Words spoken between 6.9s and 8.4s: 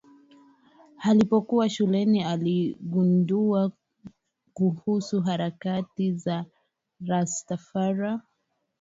Rastafara